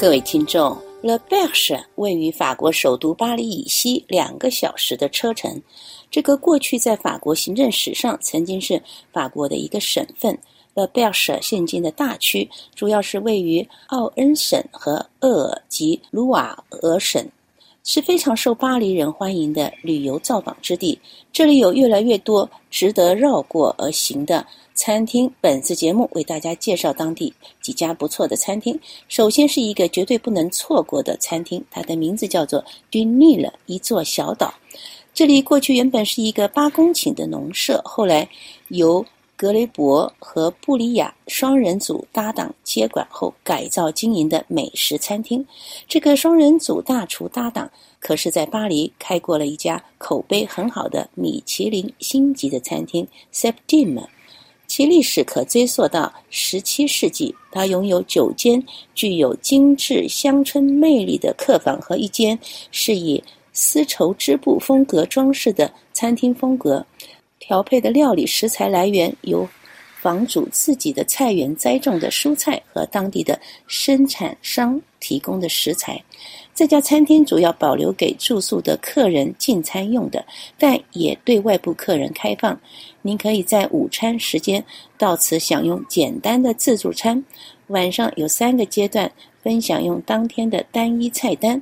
[0.00, 5.62] 各位听众，Le Berge 位于法国首都巴黎以西两个小时的车程。
[6.10, 8.82] 这个过去在法国行政史上曾经是
[9.12, 10.38] 法国的一个省份。
[10.72, 17.22] Le Berge 现今的大区主要是位于奥恩省和厄尔及卢瓦俄省，
[17.84, 20.98] 是非常受巴黎人欢迎的旅游造访之地。
[21.32, 24.46] 这里有越来越多值得绕过而行的。
[24.72, 28.80] 餐厅，本次节目为大家介绍当地几家不错的餐厅。
[29.08, 34.54] 首先是一个绝对不能错过的餐厅，它的名字叫做 d u n i l 一座小岛。
[35.12, 38.26] 这里过去原本是一个八公顷的农舍，后来
[38.68, 39.04] 由
[39.40, 45.42] 格雷伯和布里亚双人组搭档接管后改造经营的美食餐厅。
[45.88, 54.04] 这个双人组大厨搭档可是在巴黎开过了一家口碑很好的米其林星级的餐厅 Septime。
[54.66, 58.62] 其历史可追溯到十七世纪，它拥有九间
[58.94, 62.38] 具有精致乡村魅力的客房和一间
[62.72, 63.24] 是以
[63.54, 66.84] 丝绸织布风格装饰的餐厅风格。
[67.40, 69.48] 调配的料理食材来源由
[70.00, 76.02] 房主自己的菜园栽种的蔬菜和当地的生产商提供的食材。
[76.54, 80.24] 这家餐厅主要保留给住宿的客人进餐用的，
[80.58, 82.58] 但也对外部客人开放。
[83.02, 84.62] 您可以在午餐时间
[84.96, 87.22] 到此享用简单的自助餐。
[87.68, 89.10] 晚上有三个阶段
[89.42, 91.60] 分享用当天的单一菜单，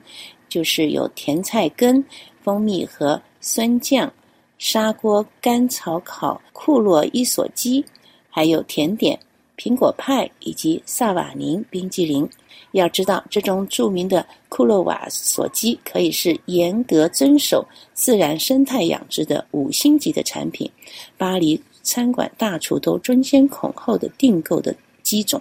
[0.48, 2.04] 就是有甜菜根、
[2.42, 4.12] 蜂蜜和酸酱、
[4.58, 7.84] 砂锅干炒烤库洛伊索鸡，
[8.28, 9.18] 还有甜点
[9.56, 12.28] 苹果派以及萨瓦宁冰激凌。
[12.72, 20.70] 要知道，这种著名的库洛瓦索鸡可以是严格遵守自然生态养殖的五星级的产品，
[21.16, 25.40] 巴黎餐馆大厨都争先恐后的订购的鸡种。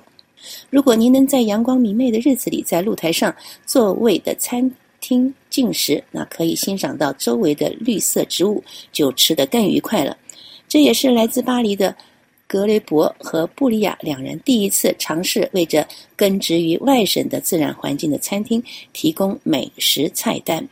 [0.69, 4.72] 如果您能在阳光明媚的日子里，在露台上座位的餐
[5.07, 10.18] 厅进食，那可以欣赏到周围的绿色植物，就吃得更愉快了。
[10.68, 11.95] 这也是来自巴黎的。
[12.50, 15.85] 格雷伯和布里亚两人第一次尝试为这
[16.16, 18.63] 根植于外省的自然环境的餐厅
[18.94, 20.66] 提供美食菜单。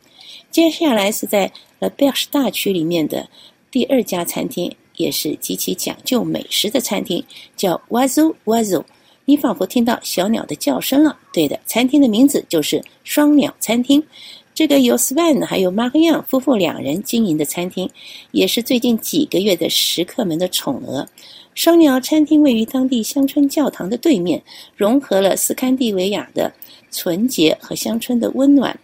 [0.49, 3.27] 接下来是在 Le Berge 大区里面的
[3.69, 7.21] 第二家餐厅，也是极其讲究美食的餐厅，
[7.57, 8.85] 叫 Wazo Wazo。
[9.25, 11.17] 你仿佛听到小鸟的叫声了。
[11.33, 14.01] 对的，餐厅的名字就是双鸟餐厅。
[14.53, 17.89] 这个由 Sven 还有 Marian 夫妇两人经营的餐厅，
[18.31, 21.05] 也是最近几个月的食客们的宠儿。
[21.55, 24.41] 双鸟餐厅位于当地乡村教堂的对面，
[24.77, 26.53] 融合了斯堪的维亚的
[26.91, 28.77] 纯洁和乡村的温暖。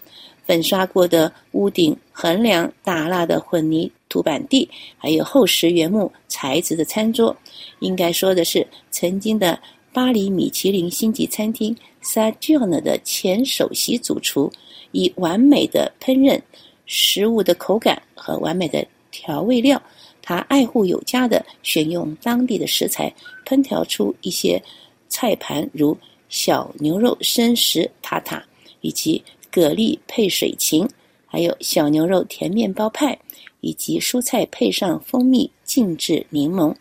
[0.44, 7.34] 粉刷过的屋顶、横梁、打蜡的混凝土板地，还有厚实原木材质的餐桌。
[7.80, 9.58] 应该说的是，曾经的
[9.94, 14.50] 巴黎米其林星级餐厅 s a j o n 的前首席主厨，
[14.94, 16.42] 以完美的烹饪、
[16.86, 19.82] 食物的口感和完美的调味料。
[20.22, 23.14] 他爱护有加的选用当地的食材，
[23.46, 24.62] 烹调出一些
[25.10, 25.98] 菜盘，如
[26.30, 28.42] 小牛肉生食塔塔，
[28.80, 30.88] 以及蛤蜊配水芹，
[31.26, 33.18] 还有小牛肉甜面包派，
[33.60, 36.74] 以及蔬菜配上蜂蜜静置柠檬。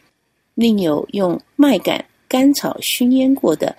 [0.54, 3.74] 另有用麦秆甘草熏腌过的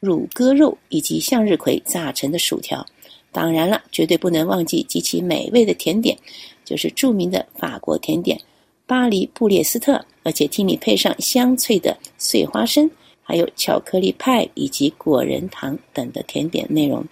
[0.00, 2.86] 乳鸽肉，以及向日葵炸成的薯条。
[3.32, 6.14] 当然了，绝对不能忘记极其美味的甜点，
[6.62, 8.38] 就是著名的法国甜点。
[8.86, 12.90] 巴黎布列斯特，而且替你配上香脆的碎花生，
[13.22, 17.02] 还有巧克力派以及果仁糖等的甜点内容。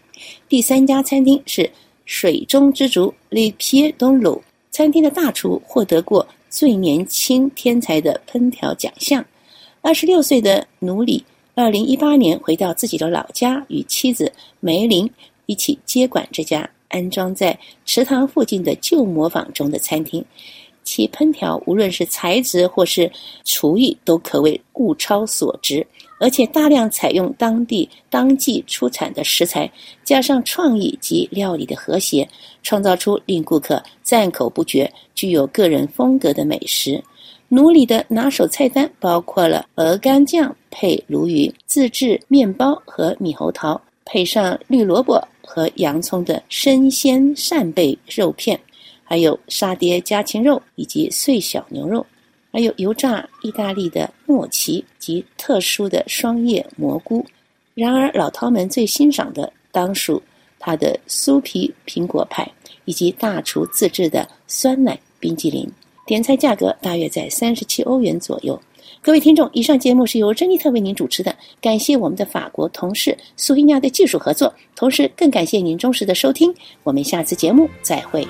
[0.50, 1.68] 第三家餐厅是
[2.04, 9.24] 水中之竹 Le Pied d l o 餐厅的大厨获得过最年轻天才的烹调奖项。
[9.84, 11.22] 二十六岁的努里，
[11.54, 15.08] 二零一八年回到自己的老家，与妻子梅林
[15.44, 20.24] 一起接管这家安装在池塘附近的旧磨坊中的餐厅。
[20.84, 23.12] 其烹调无论是材质或是
[23.44, 25.86] 厨艺，都可谓物超所值，
[26.18, 29.70] 而且大量采用当地当季出产的食材，
[30.02, 32.26] 加上创意及料理的和谐，
[32.62, 37.04] 创造出令顾客赞口不绝、具有个人风格的美食。
[37.48, 48.58] 奴里的拿手菜单包括了鹅肝酱配鲈鱼、自制面包和猕猴桃，配上绿萝卜和洋葱的生鲜扇贝肉片。
[49.04, 52.04] 还有沙爹家禽肉以及碎小牛肉，
[52.50, 57.24] 还有油炸意大利的莫奇及特殊的双叶蘑菇。
[57.74, 60.20] 然而，老饕们最欣赏的当属
[60.58, 62.50] 他的酥皮苹果派
[62.86, 65.70] 以及大厨自制的酸奶冰激凌。
[66.06, 68.60] 点菜价格大约在三十七欧元左右。
[69.00, 78.26] 各位听众以上节目是由珍妮特为您主持的感谢我们的法国同事苏菲亚的技术合作同时更感谢您忠实的收听我们下次节目再会。